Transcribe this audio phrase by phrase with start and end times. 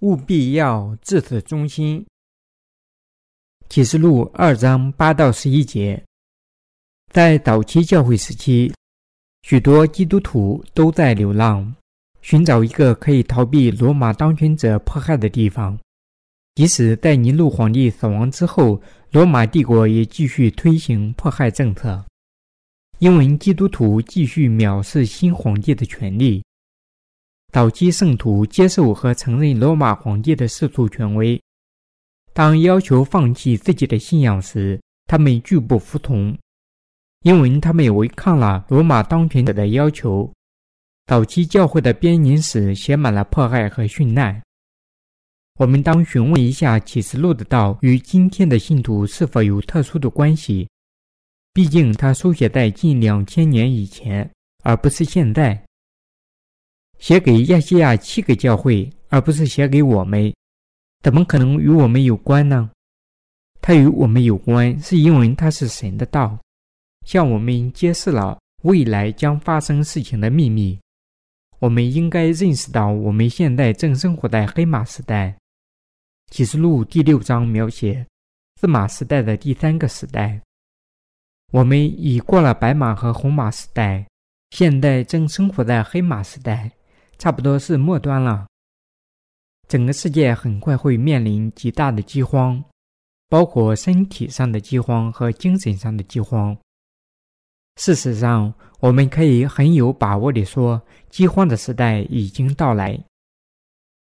[0.00, 2.04] 务必要至此忠心。
[3.68, 6.02] 启示录二章八到十一节，
[7.12, 8.72] 在早期教会时期，
[9.42, 11.74] 许多基督徒都在流浪，
[12.22, 15.78] 寻找一个可以逃避罗马当权者迫害的地方。
[16.54, 18.80] 即使在尼禄皇帝死亡之后，
[19.10, 22.04] 罗马帝国也继续推行迫害政策，
[22.98, 26.42] 因为基督徒继续藐视新皇帝的权利。
[27.50, 31.40] 早期圣徒接受和承认罗马皇帝的世俗权威。
[32.34, 36.36] 当要求放弃自己的信仰时，他们拒不服从，
[37.22, 40.30] 因为他们违抗了罗马当权者的要求。
[41.06, 44.40] 早期教会的编年史写满了迫害和殉难。
[45.58, 50.68] 我们当询问一下启示录的道与今天的信徒是否有特殊的关系，
[51.54, 54.30] 毕竟它书写在近两千年以前，
[54.62, 55.64] 而不是现在。
[56.98, 60.32] 写给亚细亚七个教会，而不是写给我们。
[61.02, 62.70] 怎么可能与我们有关呢？
[63.60, 66.38] 它与我们有关，是因为它是神的道，
[67.06, 70.78] 向我们揭示了未来将发生事情的秘密。
[71.60, 75.36] 我们应该认识到，我们现在正生活在黑马时代。
[76.30, 78.06] 启示录第六章描写
[78.60, 80.40] 四马时代的第三个时代。
[81.52, 84.06] 我们已过了白马和红马时代，
[84.50, 86.70] 现在正生活在黑马时代，
[87.18, 88.46] 差不多是末端了。
[89.68, 92.64] 整个世界很快会面临极大的饥荒，
[93.28, 96.56] 包括身体上的饥荒和精神上的饥荒。
[97.76, 100.80] 事实上，我们可以很有把握地说，
[101.10, 102.98] 饥荒的时代已经到来。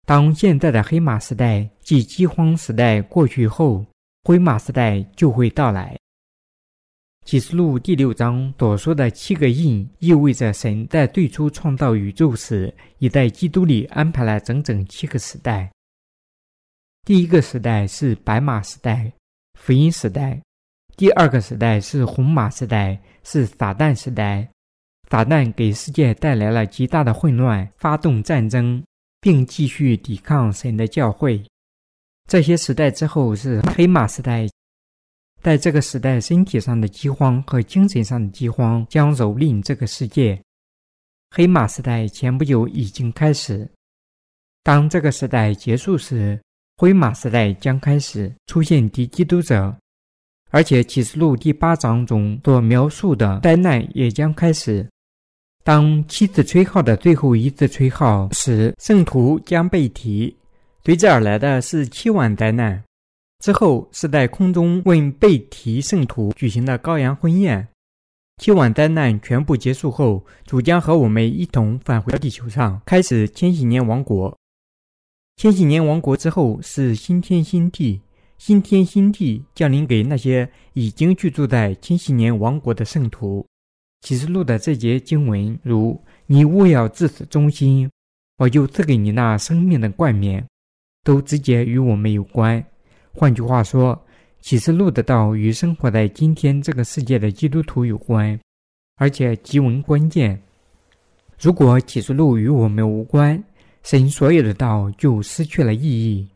[0.05, 3.83] 当现在的黑马时代即饥荒时代过去后，
[4.23, 5.97] 灰马时代就会到来。
[7.25, 15.71] 启示录第六章所说的七个印，意味着神在最初创造宇宙时，已在基督里安排了整整七个时代。
[17.03, 19.11] 第一个时代是白马时代，
[19.59, 20.39] 福音时代；
[20.95, 24.47] 第二个时代是红马时代，是撒旦时代。
[25.09, 28.83] 撒旦给世界带来了极大的混乱，发动战争，
[29.19, 31.43] 并继续抵抗神的教会。
[32.30, 34.47] 这些时代之后是黑马时代。
[35.45, 40.42] 在这个时代，身体上的饥荒和精神上的饥荒将蹂躏这个世界。
[41.30, 43.70] 黑马时代前不久已经开始。
[44.64, 46.42] 当这个时代结束时，
[46.78, 49.72] 灰马时代将开始出现敌基督者，
[50.50, 54.83] 而且启示录第八章中所描述的灾难也将开始。
[55.64, 60.36] 当七次吹号的最后一次吹号时，圣徒将被提，
[60.83, 62.83] 随之而来的是七万灾难。
[63.39, 67.67] 之后是在空中为被提圣徒举行的羔羊婚宴。
[68.37, 74.37] 七晚灾难全部结束后，主将和我们一同返回地球上，开始千禧年王国。
[75.37, 78.01] 千禧年王国之后是新天新地，
[78.37, 83.45] 新天新地降临给那些已经居住在千禧年王国的圣徒。
[84.02, 87.89] 启示录的这节经文如：“你务要自此忠心，
[88.37, 90.45] 我就赐给你那生命的冠冕”，
[91.03, 92.63] 都直接与我们有关。
[93.17, 93.98] 换句话说，
[94.42, 98.37] 启示录的道与生活在今天这个世界的基督徒有关，
[98.98, 100.37] 而且极为关键。
[101.39, 103.42] 如果启示录与我们无关，
[103.83, 106.27] 神所有的道就失去了意义。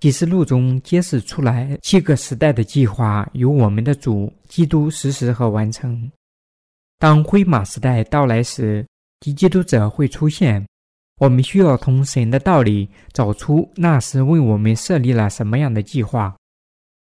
[0.00, 6.08] 启示录中揭示出来七个时代的计划，由我们的主基督实施和完成。
[7.00, 8.86] 当灰马时代到来时，
[9.18, 10.64] 敌基督者会出现。
[11.18, 16.34] 我们需要从神的道里找出那时为我们设立了什么样的计划。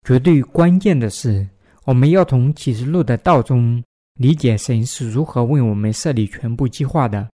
[0.06, 1.46] 绝对关键的是，
[1.84, 3.82] 我们要从启示录的道中
[4.14, 7.28] 理解神是如何为我们设立全部计划的，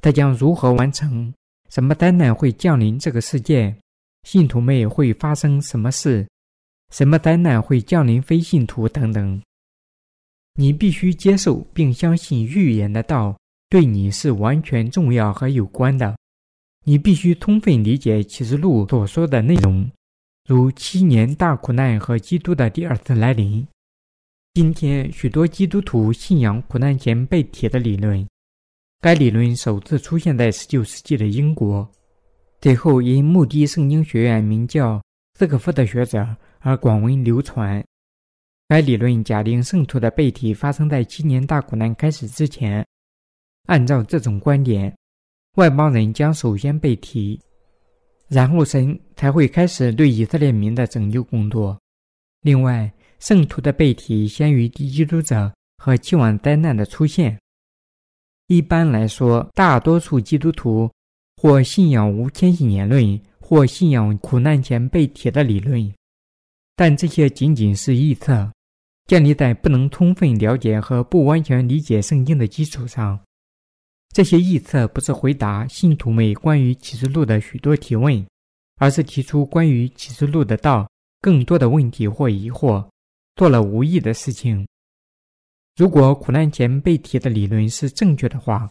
[0.00, 1.32] 他将如何完成，
[1.68, 3.74] 什么灾难会降临这个世界，
[4.22, 6.26] 信徒们会发生什么事，
[6.92, 9.42] 什么灾难会降临非信徒等等。
[10.54, 13.36] 你必须接受并相信预言的道。
[13.76, 16.16] 对你是完全重要和有关的，
[16.84, 19.86] 你必须充分理解启示录所说的内容，
[20.48, 23.68] 如七年大苦难和基督的第二次来临。
[24.54, 28.26] 今天，许多基督徒信仰苦难前被提的理论，
[29.02, 31.86] 该理论首次出现在19世纪的英国，
[32.62, 35.02] 最后因穆迪圣经学院名叫
[35.34, 36.26] 斯科夫的学者
[36.60, 37.84] 而广为流传。
[38.68, 42.82] 该理论假定圣徒的被提发生在七年大苦难开始之前。
[43.66, 44.92] 按照这种观点，
[45.56, 47.40] 外邦人将首先被提，
[48.28, 51.78] 然后神才会开始对以色列民的拯救工作。
[52.42, 57.38] 另外，圣徒的被提先于敌基督者和期望灾难的出现。
[58.48, 60.88] 一般来说，大多数基督徒
[61.36, 65.92] 或信仰无千禧年论，或信仰苦难前被提的理论，
[66.76, 68.52] 但这些仅仅是臆测，
[69.06, 73.18] 建立在不能充分了解和不完全理解圣经的基础上。
[74.16, 78.26] 这些臆测不是回答信徒们关于启示录的许多提问，
[78.76, 80.90] 而是提出关于启示录的道
[81.20, 82.82] 更多的问题或疑惑，
[83.34, 84.66] 做了无益的事情。
[85.76, 88.70] 如果苦难前被提的理论是正确的话，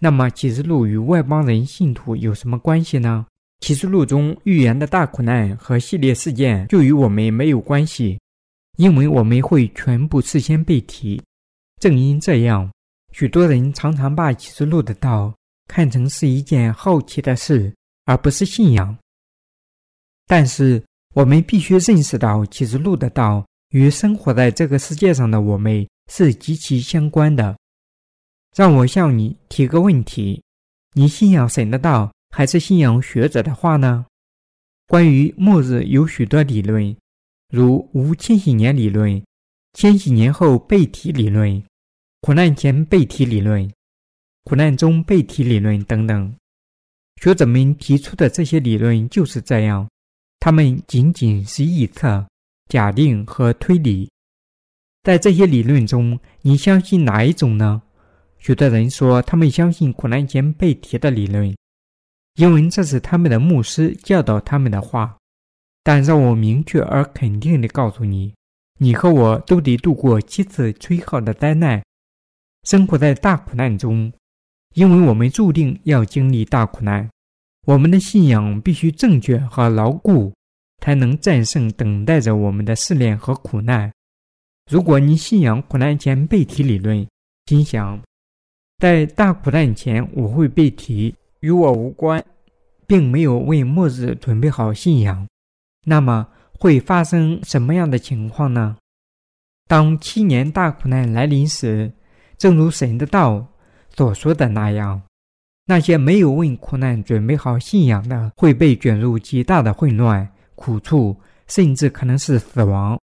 [0.00, 3.24] 那么启示录与外邦人信徒有什么关系呢？
[3.60, 8.20] 启示录中预言的大苦难和系列事件就与我们没有关系，
[8.76, 11.22] 因为我们会全部事先被提。
[11.80, 12.70] 正因这样，
[13.18, 15.34] 许多人常常把启示录的道
[15.66, 17.74] 看成是一件好奇的事，
[18.04, 18.96] 而不是信仰。
[20.28, 20.80] 但是，
[21.16, 27.58] 我们必须认识到，启示录的道与生活在这个世界上的我们是极其相关的。
[28.54, 30.40] 让我向你提个问题：
[30.92, 32.12] 你信仰神的道？
[32.30, 34.06] 还是信仰学者的话呢？
[34.86, 36.96] 关于末日有许多理论，
[37.52, 39.20] 如无千禧年理论、
[39.72, 41.60] 千禧年后被提理论、
[42.20, 43.70] 苦难前被提理论、
[44.44, 46.34] 苦难中被提理论等等。
[47.22, 49.88] 学者们提出的这些理论就是这样，
[50.40, 52.26] 他们仅仅是臆测、
[52.68, 54.10] 假定和推理。
[55.02, 57.80] 在这些理论中，你相信哪一种呢？
[58.38, 61.54] 许多人说他们相信苦难前被提的理论。
[62.34, 65.16] 因为这是他们的牧师教导他们的话，
[65.82, 68.32] 但让我明确而肯定地告诉你，
[68.78, 71.82] 你和我都得度过七次吹号的灾难，
[72.68, 74.12] 生活在大苦难中，
[74.74, 77.08] 因为我们注定要经历大苦难。
[77.66, 80.30] 我们的信仰必须正确和牢固，
[80.84, 83.90] 才能战胜等待着我们的试炼和苦难。
[84.70, 87.08] 如果你信仰苦难前被提理论，
[87.46, 87.98] 心想，
[88.76, 91.14] 在大苦难前我会被提。
[91.40, 92.22] 与我无关，
[92.86, 95.26] 并没有为末日准备好信仰，
[95.86, 96.28] 那么
[96.58, 98.76] 会发生什么样的情况呢？
[99.66, 101.90] 当七年大苦难来临时，
[102.38, 103.46] 正如神的道
[103.94, 105.02] 所说的那样，
[105.66, 111.16] 那些没有为苦难准备好信仰的，会被卷入极大的混乱、苦处，
[111.48, 112.98] 甚至可能是死亡。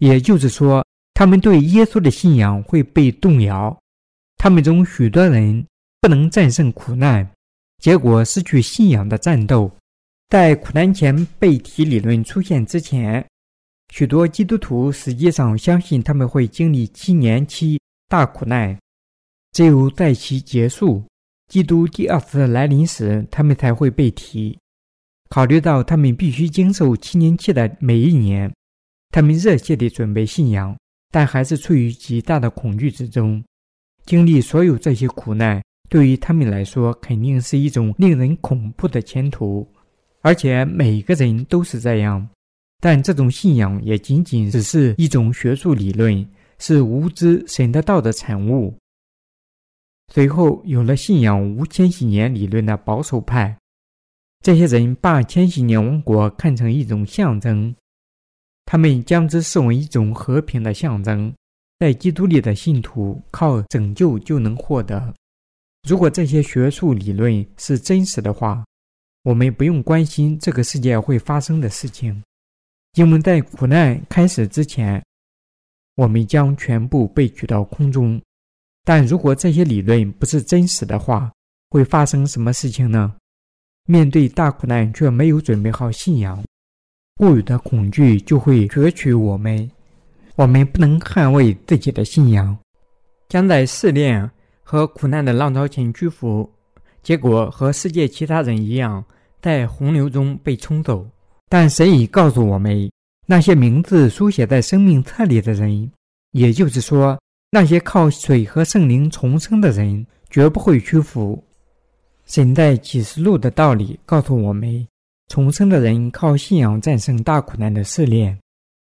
[0.00, 0.84] 也就是说，
[1.14, 3.74] 他们对耶稣的信仰会被动摇。
[4.36, 5.64] 他们中许多人
[6.00, 7.26] 不能战胜苦难。
[7.80, 9.70] 结果失去信仰的战斗，
[10.30, 13.24] 在苦难前被提理论出现之前，
[13.92, 18.78] 许多基督徒实际上相信他们会经历七年期大苦难，
[19.52, 21.02] 只有在其结束，
[21.48, 24.58] 基督第二次来临时，他们才会被提。
[25.30, 28.52] 考虑到他们必须经受七年期的每一年，
[29.10, 30.76] 他们热切地准备信仰，
[31.10, 33.42] 但还是处于极大的恐惧之中，
[34.04, 35.62] 经历所有这些苦难。
[35.88, 39.66] 对于他们来说，肯定是一种令人恐怖的前途，
[40.22, 42.28] 而且每个人都是这样。
[42.80, 46.26] 但这种信仰也仅仅只是一种学术理论，
[46.66, 48.74] 是无知神的道的产物。
[50.10, 53.54] 随后有了信仰无千禧年理论的保守派，
[54.40, 57.76] 这些人把千禧年王国看成一种象征，
[58.64, 61.30] 他们将之视为一种和平的象征，
[61.80, 65.12] 在基督里的信徒靠拯救就能获得。
[65.86, 68.64] 如果这些学术理论是真实的话，
[69.24, 72.22] 我们不用关心这个世界会发生的事情，
[72.94, 75.04] 因为在苦难开始之前，
[75.96, 78.20] 我们将全部被举到空中。
[78.84, 81.32] 但如果这些理论不是真实的话，
[81.70, 83.14] 会发生什么事情呢？
[83.86, 86.42] 面对大苦难却没有准备好信仰，
[87.16, 89.70] 固有的恐惧就会攫取我们，
[90.36, 92.56] 我们不能捍卫自己的信仰，
[93.28, 94.30] 将在试炼。
[94.66, 96.50] 和苦难的浪潮前屈服，
[97.02, 99.04] 结果和世界其他人一样，
[99.42, 101.06] 在洪流中被冲走。
[101.50, 102.90] 但神已告诉我们，
[103.26, 105.90] 那些名字书写在生命册里的人，
[106.32, 107.18] 也就是说，
[107.50, 111.42] 那些靠水和圣灵重生的人，绝不会屈服。
[112.26, 114.86] 神在启示录的道理告诉我们，
[115.28, 118.38] 重生的人靠信仰战胜大苦难的试炼，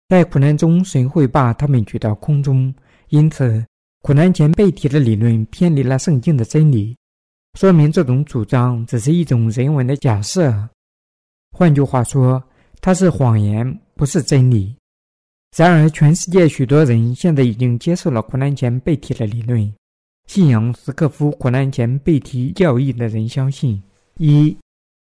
[0.09, 2.73] 在苦难中，神会把他们举到空中。
[3.09, 3.63] 因此。
[4.03, 6.97] 苦难前被提的理论偏离了圣经的真理，
[7.53, 10.51] 说明这种主张只是一种人文的假设。
[11.51, 12.43] 换句话说，
[12.81, 14.75] 它是谎言，不是真理。
[15.55, 19.71] 然而，全世界许多人现在已经接受了苦难前被提的理论。
[20.25, 23.79] 信仰斯科夫苦难前被提教义的人相信：
[24.17, 24.57] 一、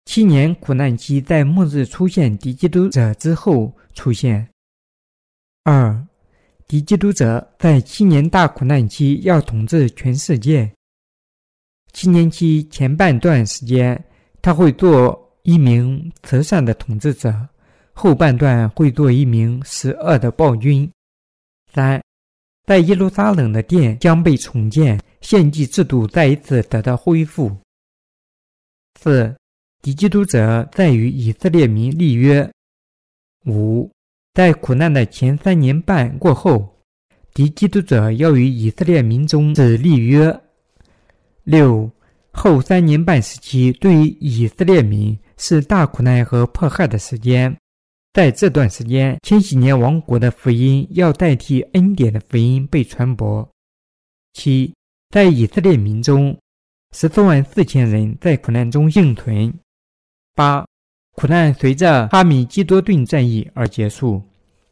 [0.05, 4.45] 七年苦难期在末日出现敌基督者之后出现；
[5.65, 6.07] 二。
[6.69, 10.71] 敌基督者在七年大苦难期要统治全世界。
[11.95, 14.05] 七年期前半段时间，
[14.43, 17.49] 他会做一名慈善的统治者，
[17.93, 20.91] 后半段会做一名十恶的暴君。
[21.73, 22.03] 三，
[22.67, 27.55] 在耶路撒冷的殿将被重建，献祭制度再一次得到恢复。
[29.01, 29.35] 四，
[29.81, 32.49] 敌基督者在与以色列民立约。
[33.47, 33.91] 五，
[34.35, 36.79] 在苦难的前三年半过后，
[37.35, 40.41] 敌基督者要与以色列民中止立约。
[41.45, 41.91] 六，
[42.33, 47.57] 后三年半时期对于以色列民是大苦难和迫害的时间，
[48.13, 53.49] 在这段时间，千禧年王国的福音要代替恩典的福音被传播。
[54.35, 54.75] 七，
[55.11, 56.37] 在以色列民中，
[56.95, 59.53] 十四万四千人在苦难中幸存。
[60.35, 60.65] 八。
[61.15, 64.23] 苦难随着哈米基多顿战役而结束。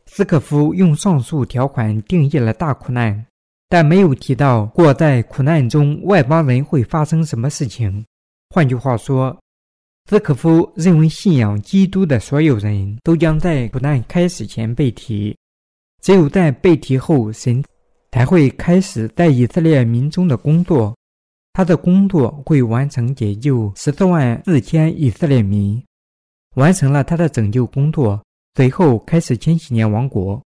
[0.07, 3.27] 斯科夫用上述条款定义了大苦难，
[3.69, 8.05] 但没有提到过在苦难中外邦人会发生什么事情。
[8.55, 9.39] 换句话说，
[10.07, 15.37] 斯科夫认为信仰基督的所有人都将在苦难开始前被提，
[16.03, 17.63] 只有在被提后，神
[18.11, 20.97] 才会开始在以色列民中的工作。
[21.53, 25.83] 他的工作会完成解救十四万四千以色列民。
[26.57, 28.21] 完成了他的拯救工作，
[28.57, 30.43] 随后开始千禧年王国。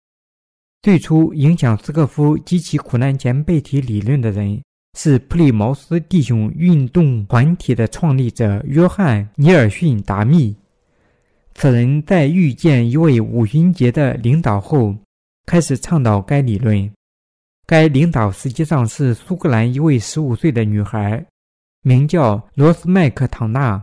[0.82, 4.62] 最初影响斯科夫及其苦难前被提理论的人
[4.94, 10.54] 是普利茅斯弟兄运动团体的创立者约翰·尼尔逊·达密。
[11.54, 14.94] 此人在遇见一位五旬节的领导后，
[15.46, 16.90] 开始倡导该理论。
[17.66, 21.24] 该领导实际上是苏格兰一位十五岁的女孩，
[21.82, 23.82] 名叫罗斯麦克唐纳。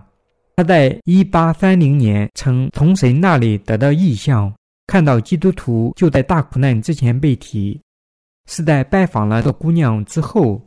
[0.56, 4.53] 她在1830年曾从神那里得到意象，
[4.86, 7.80] 看到基督徒就在大苦难之前被提。
[8.48, 10.62] 是在拜访了这姑娘之后，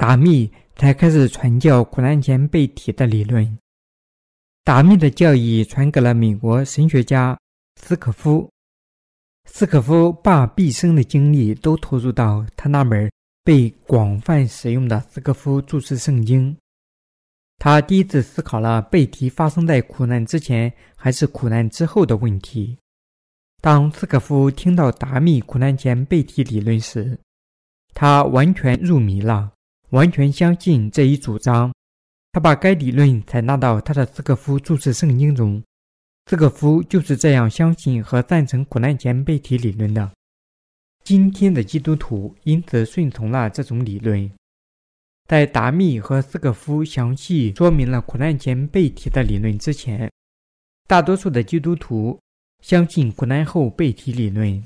[0.00, 3.58] 达密才开始传教苦难前被提的理论。
[4.64, 7.38] 达密的教义传给了美国神学家
[7.76, 8.50] 斯可夫。
[9.44, 13.12] 斯可夫把毕生的精力都投入到他那本
[13.44, 16.56] 被广泛使用的斯科夫注释圣经。
[17.58, 22.74] 他第一次思考了背题发生在苦难之前还是苦难之后的问题。
[23.60, 27.18] 当斯科夫听到达密苦难前背题理论时，
[27.92, 29.52] 他完全入迷了，
[29.90, 31.72] 完全相信这一主张。
[32.32, 35.62] 他把该理论采纳到他的斯科夫注释圣经中。
[36.26, 40.10] 斯科夫就是这样相信和赞成苦难前背题理论的。
[41.02, 44.30] 今天的基督徒因此顺从了这种理论。
[45.26, 50.10] 在达密和斯科夫详细说明了苦难前被提的理论之前，
[50.86, 52.18] 大多数的基督徒
[52.60, 54.62] 相信苦难后被提理论。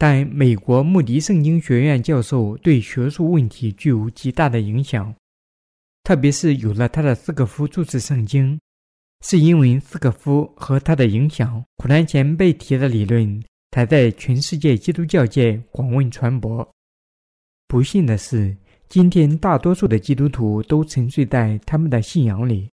[0.00, 5.14] 但美国穆迪圣经学院教授对学术问题具有极大的影响，
[6.04, 8.58] 特别是有了他的斯科夫注释圣经，
[9.22, 16.66] 是因为斯科夫和他的影响，苦难前被提的理论才在全世界基督教界广为传播。
[17.68, 18.56] 不幸的是。
[18.88, 22.68] 今天，大多数的基督徒都沉睡在他们的信仰里。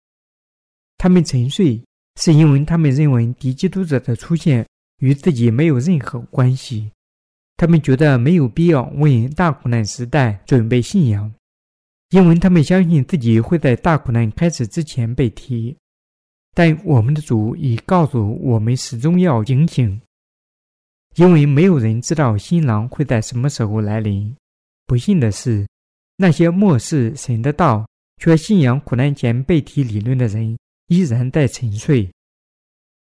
[0.99, 1.81] 他们沉睡，
[2.21, 4.67] 是因为他们认为敌基督者的出现
[4.99, 6.91] 与自己没有任何关系。
[7.57, 11.33] 他们觉得没有必要为大苦难时代准备信仰，
[12.11, 15.77] 因为他们相信自己会在大苦难开始之前被提。
[16.55, 20.01] 但我们的主已告诉我们，始终要警醒，
[21.17, 24.35] 因为没有人知道新郎会在什么时候来临。
[24.87, 25.67] 不幸的是。
[26.15, 27.85] 那些漠视神的道
[28.19, 30.57] 却信仰苦难前被提理论的人
[30.87, 32.09] 依然在沉睡。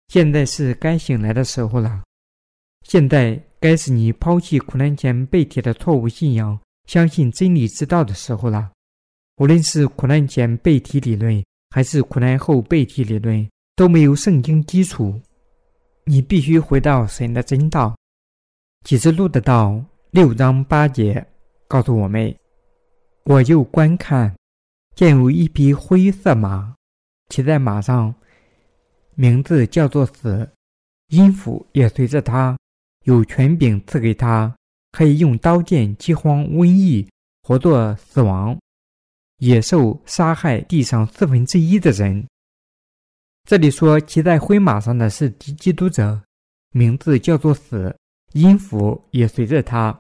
[0.09, 2.03] 现在是该醒来的时候了。
[2.87, 8.71] 现在该是你抛弃苦难前被提的错误信仰，相信真理之道的时候了。
[9.37, 15.21] 无论是苦难前被提理论，还是苦难后被提理论，都没有圣经基础。
[16.05, 17.95] 你必须回到神的真道。
[18.87, 19.79] 启示录的道
[20.11, 21.25] 六章八节
[21.69, 22.35] 告诉我们。
[23.25, 24.35] 我又观看，
[24.97, 26.75] 见有一匹灰色马，
[27.29, 28.15] 骑在马上，
[29.15, 30.51] 名字叫做死，
[31.09, 32.59] 音符也随着他，
[33.05, 34.55] 有权柄赐给他，
[34.93, 37.09] 可以用刀剑、饥荒、瘟疫，
[37.43, 38.59] 活作死亡，
[39.39, 42.27] 野兽杀害地上四分之一的人。
[43.49, 46.21] 这里说骑在灰马上的是敌基督者，
[46.73, 47.95] 名字叫做死，
[48.33, 49.99] 音符也随着他，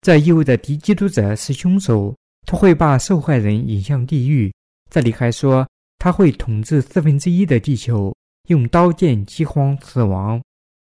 [0.00, 2.14] 这意味着敌基督者是凶手。
[2.44, 4.52] 他会把受害人引向地狱。
[4.90, 5.64] 这里还说
[5.98, 8.12] 他会统治四分之一的地球，
[8.48, 10.42] 用刀剑、饥荒、死亡、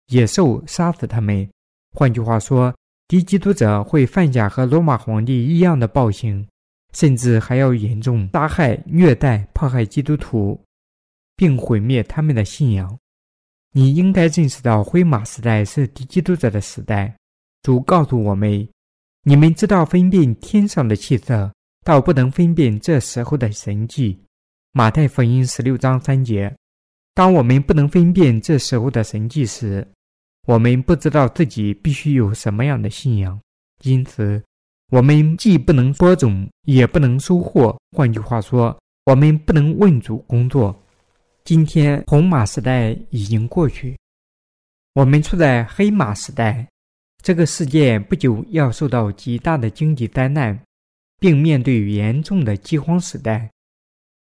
[0.08, 1.50] 野兽杀死他们。
[1.94, 2.76] 换句话说，
[3.08, 6.48] 敌基督者会犯下和罗马皇帝一样的暴行，
[6.94, 10.60] 甚至还要严重杀害、虐待、迫害基督徒。
[11.38, 12.98] 并毁灭他们的信仰。
[13.72, 17.14] 你应该认识到，灰马时代是敌基督者的时代。
[17.62, 18.68] 主告诉我们
[19.24, 21.52] ：“你们知道分辨天上的气色，
[21.84, 24.18] 倒不能分辨这时候的神迹。”
[24.72, 26.56] 马太福音十六章三节。
[27.14, 29.86] 当我们不能分辨这时候的神迹时，
[30.46, 33.40] 我们不知道自己必须有什么样的信仰。
[33.84, 34.42] 因此，
[34.92, 37.78] 我们既不能播种，也不能收获。
[37.92, 40.76] 换句话说，我们不能问主工作。
[41.44, 43.98] 今天，红马时代已经过去，
[44.94, 46.68] 我们处在黑马时代。
[47.24, 50.60] 这个世界不久要受到极大的经济灾难，
[51.20, 53.50] 并面对严重的饥荒时代，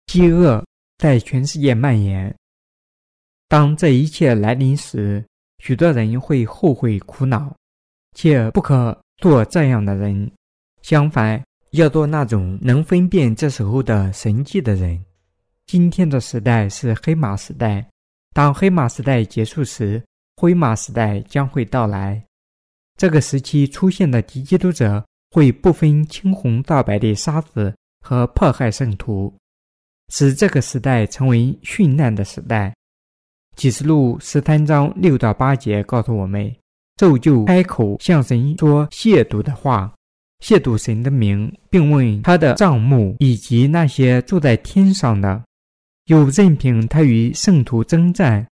[0.06, 0.64] 饥饿
[0.98, 2.34] 在全世界蔓延。
[3.50, 5.24] 当这一切来临时，
[5.68, 7.54] 许多人会后悔苦恼，
[8.16, 10.32] 且不可做这样的人。
[10.82, 14.98] 相反，要做那种能分辨这时候的神迹的人。
[15.66, 17.86] 今天的时代是黑马时代，
[18.34, 20.02] 当黑马时代结束时，
[20.38, 22.24] 灰马时代将会到来。
[22.96, 29.36] 这个时期出现的敌基督者会不分青红皂白地杀死和迫害圣徒，
[30.14, 32.74] 使这个时代成为殉难的时代。
[33.58, 36.56] 启示录十三章六到八节告诉我们：
[36.96, 39.92] 咒就开口向神说亵渎的话，
[40.46, 45.44] 亵渎神的名，并问他的账目以及那些住在天上的，
[46.06, 48.48] 又任凭他与圣徒征战，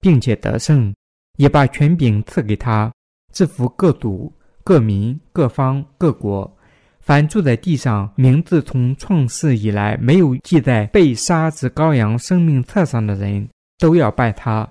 [0.00, 0.94] 并且得胜，
[1.36, 2.90] 也把权柄赐给他，
[3.34, 4.32] 制服各族、
[4.64, 6.50] 各民、各方、各国，
[7.00, 13.46] 凡住在地上，名字从创世以来没有记在被杀之羔羊生命册上的人。
[13.78, 14.68] 都要拜他。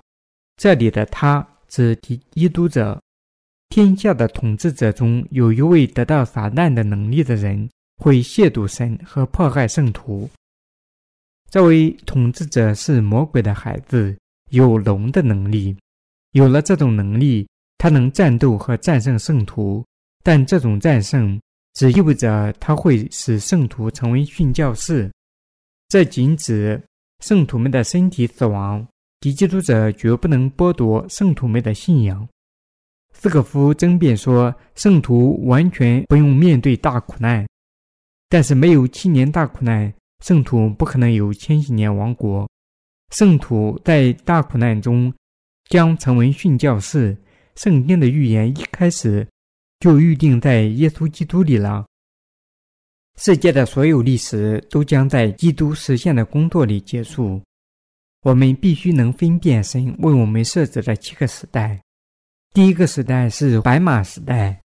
[0.58, 3.02] 这里的他指敌基督者。
[3.70, 10.30] 天下的统治者中有一位得到撒旦的能力的人，会亵渎神和迫害圣徒。
[11.50, 14.18] 这位统治者是魔鬼的孩子，
[14.52, 15.76] 有龙的能力。
[16.32, 17.46] 有了这种能力，
[17.78, 19.86] 他能战斗和战胜圣徒。
[20.24, 21.40] 但这种战胜
[21.74, 25.12] 只意味着他会使圣徒成为殉教士。
[25.90, 26.82] 这仅指
[27.20, 28.86] 圣徒们的身体死亡。
[29.20, 32.28] 敌基督者绝不能剥夺圣徒们的信仰。
[33.14, 37.48] 斯可夫争辩说，圣徒完全不用面对大苦难，
[38.30, 39.92] 但是没有七年大苦难，
[40.24, 42.48] 圣徒不可能有千禧年王国。
[43.12, 45.12] 圣徒在大苦难中
[45.70, 47.18] 将成为殉教士。
[47.56, 49.28] 圣经的预言一开始
[49.80, 51.84] 就预定在耶稣基督里了。
[53.20, 57.42] 世界的所有历史都将在基督实现的工作里结束。
[58.28, 61.82] 我们必须能分辨神为我们设置的七个时代。
[62.54, 64.62] 第一个时代是白马时代，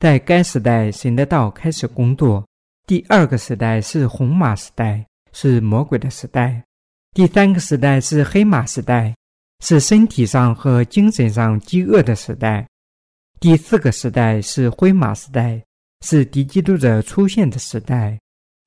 [0.00, 2.46] 在该时代，神的道开始工作。
[2.86, 5.02] 第二个时代是红马时代，
[5.32, 6.62] 是魔鬼的时代。
[7.14, 9.16] 第三个时代是黑马时代，
[9.64, 12.68] 是身体上和精神上饥饿的时代。
[13.40, 15.58] 第四个时代是灰马时代，
[16.04, 18.20] 是敌基督者出现的时代。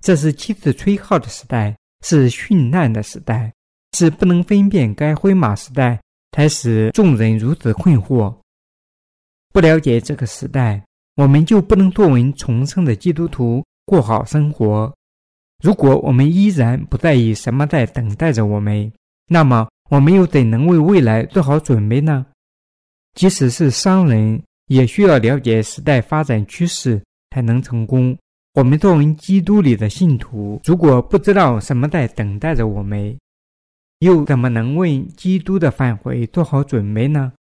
[0.04, 3.54] 这是七次吹号的时代，是殉难的时代。
[3.94, 6.00] 是不能分辨该灰马时代，
[6.32, 8.34] 才使众人如此困惑。
[9.52, 10.84] 不了解这个时代，
[11.16, 14.94] 我们就不能作为重生的基督徒过好生活。
[15.64, 18.92] 如果我们依然不在意什么在等待着我们，
[19.28, 22.26] 那么我们又怎能为未来做好准备呢？
[23.16, 28.18] 即使是商人，也需要了解时代发展趋势才能成功。
[28.54, 33.18] 我们作为基督里的信徒，如果不知道什么在等待着我们，
[34.00, 37.34] 又怎么能为基督的返回做好准备呢？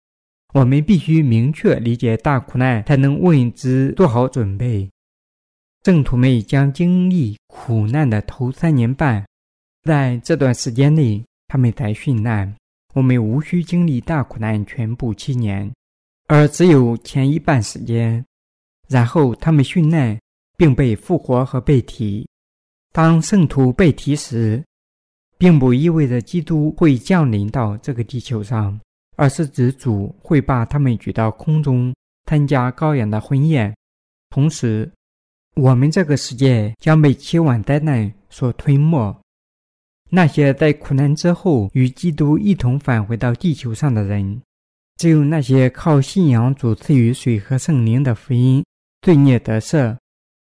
[0.55, 4.89] 我们必须明确理解大苦难，才能为之做好准备。
[5.85, 9.27] 圣徒们将经历苦难的头三年半，
[9.83, 12.53] 在这段时间内，他们才殉难。
[12.95, 15.71] 我们无需经历大苦难全部七年，
[16.27, 18.25] 而只有前一半时间，
[18.89, 20.19] 然后他们殉难，
[20.57, 22.27] 并被复活和被提。
[22.93, 24.65] 当圣徒被提时，
[25.39, 28.79] 并不意味着基督会降临到这个地球上，
[29.17, 31.95] 而是指主会把他们举到空中，
[32.25, 33.75] 参加羔羊的婚宴。
[34.31, 34.91] 同时，
[35.55, 39.15] 我们这个世界将被七万灾难所吞没。
[40.09, 44.41] 那些在苦难之后与基督一同返回到地球上的人，
[44.97, 48.65] 只有那些靠信仰主赐予水和圣灵的福音、
[49.03, 49.97] 罪孽得赦、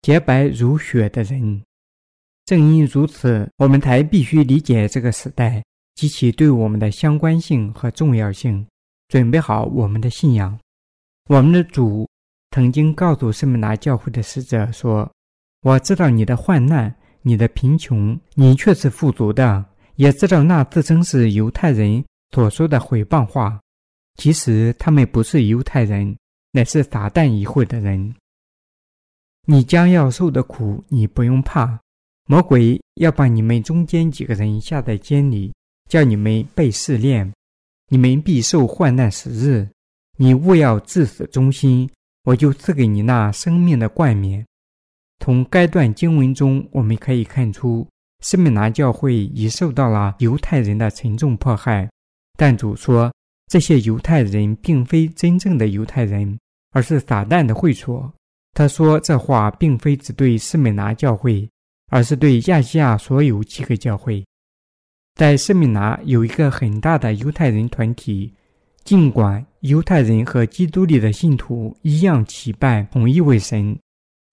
[0.01, 1.61] 洁白如雪的人。
[2.45, 5.63] 正因如此，我们才必须理解这个时代
[5.95, 8.65] 及其对我们的相关性和重要性，
[9.07, 10.57] 准备好我们的信仰。
[11.29, 12.07] 我们的主
[12.51, 15.09] 曾经告诉圣门拿教会的使者说
[15.63, 19.63] ：“我知道你的患难，你的贫穷，你却是富足的，
[19.95, 23.59] 也知道那自称是犹太人所说的毁谤话。
[24.15, 26.17] 其实他们不是犹太人，
[26.51, 28.13] 乃是撒旦一会的人。
[29.45, 31.79] 你将要受的苦，你不用怕。
[32.31, 35.53] 魔鬼要把你们中间几个人下在监里，
[35.89, 37.29] 叫你们被试炼，
[37.89, 39.67] 你们必受患难时日。
[40.15, 41.89] 你勿要至死忠心，
[42.23, 44.45] 我就赐给你那生命的冠冕。
[45.19, 47.85] 从该段经文中，我们可以看出，
[48.21, 51.89] 施美拿教会已受到了犹太人的沉重迫害。
[52.37, 53.11] 但主说，
[53.51, 56.39] 这些犹太人并非真正的犹太人，
[56.71, 58.09] 而是撒旦的会所。
[58.53, 61.45] 他说这话并非只对施美拿教会，
[61.91, 64.25] 而是对亚细亚所有七个教会。
[65.13, 68.33] 在圣米拿有一个很大的犹太人团体，
[68.83, 73.77] 尽管犹太人和基督里的信徒一样祈拜同一位神，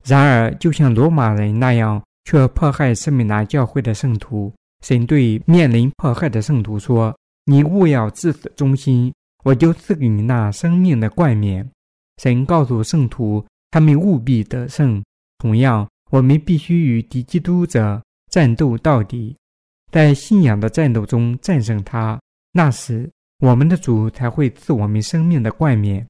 [0.05, 4.53] 然而就像罗马人那样，却迫害圣米拿教会的圣徒。
[4.83, 9.13] 神对面临迫害的圣徒说：“你勿要自死忠心，
[9.45, 11.69] 我就赐给你那生命的冠冕。”
[12.23, 13.45] 神告诉圣徒。
[13.71, 15.05] 他们务必得胜。
[15.37, 19.37] 同样，我们必须与敌基督者战斗到底，
[19.93, 22.21] 在信仰的战斗中战胜他。
[22.53, 26.07] 那时，我们的主才会赐我们生命的冠冕。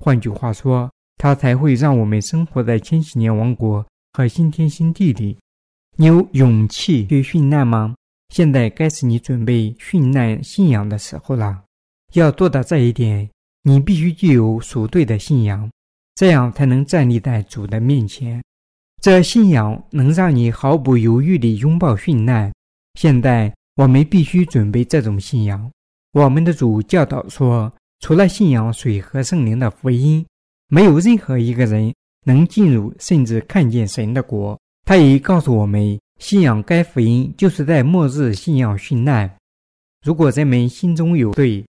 [0.00, 5.36] 换句话说，他才会让我们生活在千禧年王国和新天新地里。
[5.96, 7.94] 你有勇气去殉难吗？
[8.34, 11.64] 现在该是你准备殉难信仰的时候了。
[12.14, 13.28] 要做到这一点，
[13.62, 15.68] 你必须具有属对的信仰。
[16.14, 18.42] 这样才能站立在主的面前。
[19.00, 22.52] 这信仰能让你毫不犹豫地拥抱殉难。
[22.94, 25.70] 现在我们必须准备这种信仰。
[26.12, 30.26] 我们的主教导说，除了信仰水和圣灵的福音，
[30.68, 31.94] 没有任何一个人
[32.26, 34.58] 能进入甚至看见神的国。
[34.84, 39.30] 他也告诉我们，信仰该福音就是在末日信仰殉难。
[40.04, 41.64] 如果人们心中有罪，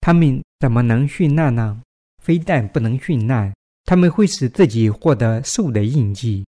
[0.00, 1.80] 他们怎么能殉难呢？
[2.20, 3.54] 非但不能殉难。
[3.84, 6.44] 他们会使自己获得兽的印记。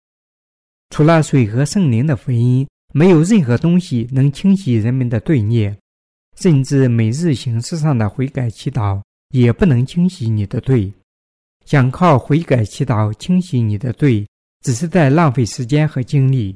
[0.93, 5.75] 除了水和圣灵的福音，没有任何东西能清洗人们的罪孽，
[6.37, 9.01] 甚至每日形式上的悔改祈祷
[9.33, 10.93] 也不能清洗你的罪。
[11.65, 14.23] 想靠悔改祈祷清洗你的罪，
[14.63, 16.55] 只是在浪费时间和精力。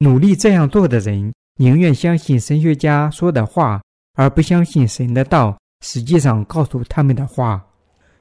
[0.00, 3.80] 努力这样做的人，宁愿相信神学家说的话，
[4.12, 7.64] 而不相信神的道实际上告诉他们的话。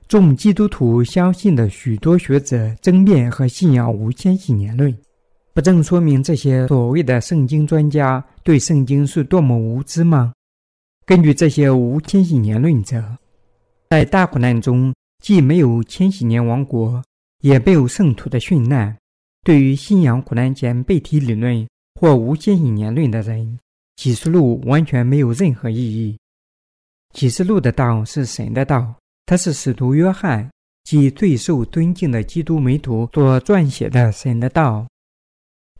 [0.07, 4.97] 众基督徒相信的许多学者争辩和信仰无千禧年论，
[5.53, 10.33] 不正说明这些所谓的圣经专家对圣经是多么无知吗？
[11.05, 13.03] 根据这些无千禧年论者，
[13.89, 17.03] 在大苦难中既没有千禧年王国，
[17.41, 18.95] 也没有圣徒的殉难。
[19.43, 21.67] 对于信仰苦难前被提理论
[21.99, 23.59] 或无千禧年论的人，
[23.97, 26.17] 启示录完全没有任何意义。
[27.13, 28.95] 启示录的道是神的道。
[29.25, 30.49] 它是使徒约翰
[30.83, 34.85] 及最受尊敬的基督门徒所撰写的神的道，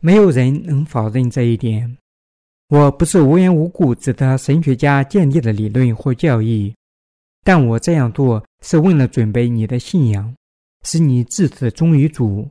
[0.02, 1.96] 没有人能否认这一点。
[2.68, 6.74] 我不是无缘无故指责神学家建立的理论或教义，
[7.44, 10.34] 但我这样做是为了准备你的信仰，
[10.82, 12.50] 使你至死忠于主。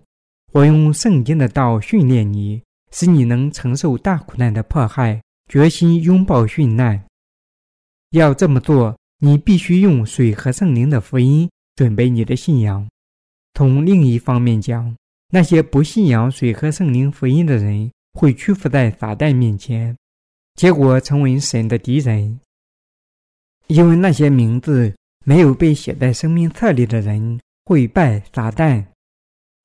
[0.53, 2.61] 我用圣经的道训练你，
[2.91, 7.03] 使你能承受大苦难的迫害，决心拥抱殉难。
[8.11, 8.95] 要这么做。
[9.23, 12.89] 你必须用水和圣灵的福音准备你的信仰。
[13.53, 14.95] 从另一方面讲，
[15.33, 19.95] 那些不信仰水和圣灵福音的人会屈服在撒旦面前，
[20.55, 22.37] 结果成为神的敌人。
[23.67, 28.83] 因为那些名字没有被写在生命册里的人会拜撒旦。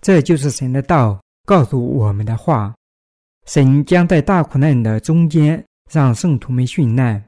[0.01, 2.73] 这就是神的道告诉我们的话。
[3.47, 7.21] 神将在大苦难的中间让圣徒们殉难。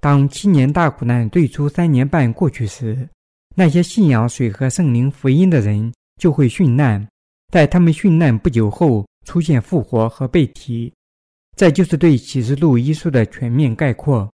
[0.00, 3.08] 当七年大苦难最初三年半过去时，
[3.56, 7.04] 那些信仰水和圣灵福音的人就会殉难。
[7.52, 10.90] 在他们殉难不久后，出现复活和被提。
[11.54, 14.32] 这就是对启示录一书的全面概括。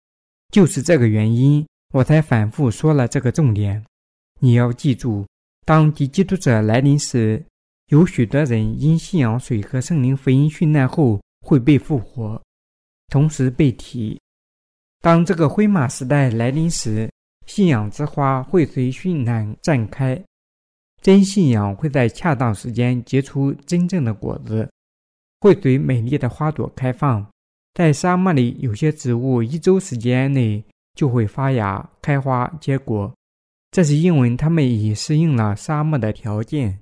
[0.51, 3.85] 就是这个原因，我才反复说了这个重点。
[4.39, 5.27] 你要记住，
[5.63, 7.45] 当敌基督者来临时，
[7.89, 12.41] 有许多人因信仰水和圣灵福音殉难后会被复活，
[13.09, 14.19] 同时被提。
[15.01, 17.07] 当这个灰马时代来临时，
[17.45, 20.19] 信仰之花会随殉难绽开，
[21.03, 24.67] 真信仰会在恰当时间结出真正的果子，
[25.41, 27.23] 会随美丽的花朵开放。
[27.73, 30.63] 在沙漠里，有些植物一周时间内
[30.95, 33.13] 就会发芽、开花、结果，
[33.71, 36.79] 这是因为它们已适应了沙漠的条件。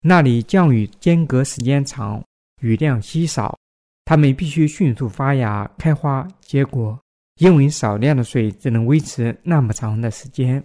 [0.00, 2.22] 那里降雨间隔时间长，
[2.60, 3.58] 雨量稀少，
[4.04, 6.96] 它们必须迅速发芽、开花、结果。
[7.38, 10.62] 因为少量的水只能维持那么长的时间。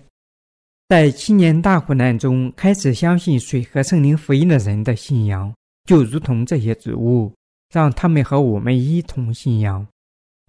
[0.92, 7.34] 在七年大苦难中开始相信水和圣灵福音的人的信仰，就如同这些植物，
[7.74, 9.88] 让他们和我们一同信仰、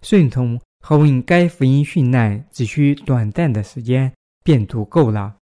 [0.01, 4.11] 顺从和为该福音殉难，只需短暂的时间
[4.43, 5.33] 便足够了。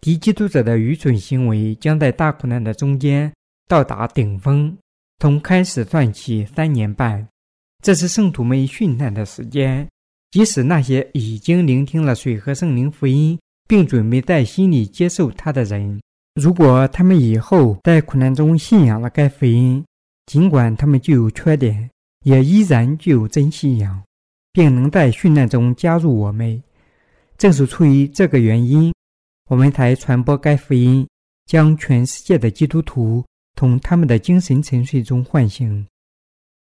[0.00, 3.32] 敌基督者的愚蠢行为将在大苦难的中间
[3.68, 4.76] 到达顶峰，
[5.20, 7.24] 从开始算起三年半，
[7.84, 9.88] 这是圣徒们殉难的时间。
[10.32, 16.00] 即使那些已经聆听了水和圣灵福音，并准备在心里接受他的人，
[16.34, 19.84] 如果他们以后在苦难中信仰了该福音，
[20.26, 21.90] 尽管他们具有缺点，
[22.24, 24.02] 也依然具有真信仰，
[24.52, 26.62] 并能在殉难中加入我们。
[27.36, 28.92] 正是出于这个原因。
[29.50, 31.06] 我们才传播该福音，
[31.44, 33.22] 将全世界的基督徒
[33.56, 35.86] 从他们的精神沉睡中唤醒。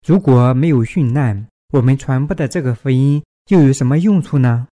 [0.06, 4.68] 如果没有殉难，我们传播的这个福音又有什么用处呢？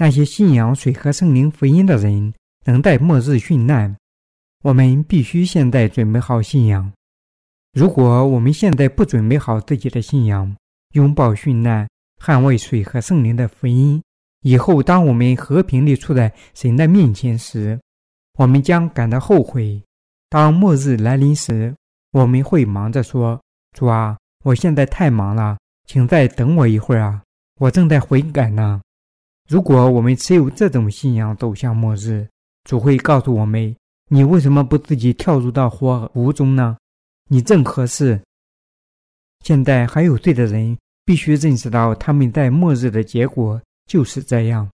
[0.00, 2.32] 那些信仰水和圣灵福音的人
[2.64, 3.96] 能在末日殉难，
[4.62, 6.92] 我们必须现在准备好信仰。
[7.72, 10.56] 如果我们现在不准备好自己的信仰，
[10.92, 11.88] 拥抱殉难，
[12.24, 14.00] 捍卫水和圣灵的福音。
[14.42, 17.78] 以后，当我们和平地处在神的面前时，
[18.38, 19.82] 我们将感到后悔。
[20.30, 21.74] 当末日来临时，
[22.12, 23.40] 我们会忙着说
[23.76, 27.20] ：“主啊，我现在太忙了，请再等我一会儿啊，
[27.60, 28.80] 我正在悔改呢。”
[29.48, 32.28] 如果我们持有这种信仰走向末日，
[32.64, 33.74] 主会告诉我们
[34.10, 36.76] ：“你为什么不自己跳入到火湖中呢？
[37.28, 38.20] 你正合适。”
[39.44, 43.60] 现在还有罪的人必须认识到他们在末日的结果。
[43.86, 44.70] 就是这样，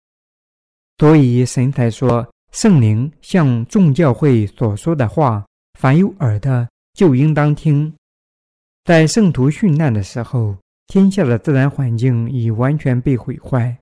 [0.97, 5.45] 所以神才说：“圣灵向众教会所说的话，
[5.77, 7.93] 凡有耳的就应当听。”
[8.87, 10.55] 在圣徒殉难的时候，
[10.87, 13.77] 天下的自然环境已完全被毁坏，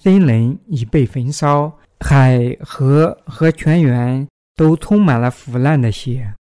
[0.00, 6.32] 森林已被焚烧，海河和泉源都充满了腐烂的血，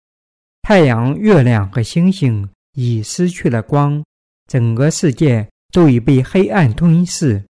[0.63, 4.05] 太阳、月亮和星星已失去了光，
[4.47, 7.43] 整个世界都已被黑暗吞噬。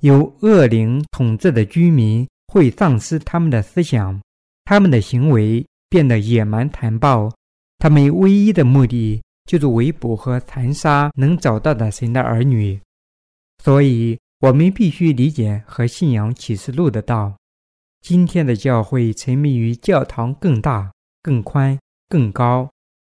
[0.00, 4.20] 由恶灵统治的居民会丧失他们的思想，
[4.64, 7.30] 他们的行为变得野蛮残暴。
[7.78, 12.80] 他们唯一的目的就是围捕和残杀能找到的神的儿女。
[13.62, 17.36] 所以，我们必须理解和信仰启示录的道。
[18.00, 21.78] 今天的教会沉迷于教堂更大、更宽、
[22.08, 22.68] 更高，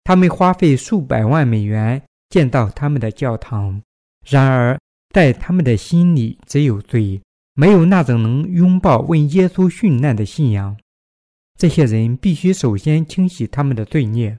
[0.04, 3.82] 他们花费数百万美元建造他们的教堂。
[4.28, 4.78] 然而，
[5.12, 7.22] 在他们的心里只有罪，
[7.54, 10.78] 没有那种能拥抱为耶稣殉难的信仰。
[11.58, 14.38] 这些人必须首先清洗他们的罪孽。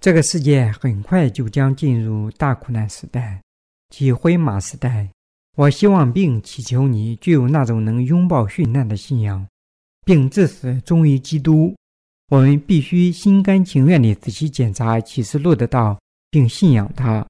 [0.00, 3.42] 这个世界很快就将进入大苦难时代，
[3.90, 5.10] 即灰马时代。
[5.56, 9.46] 我希望并祈求你具有那种能拥抱殉难的信仰，
[10.04, 11.74] 并至死忠于基督。
[12.30, 15.96] 我们必须心甘情愿地仔细检查启示录的道，
[16.30, 17.24] 并信仰它。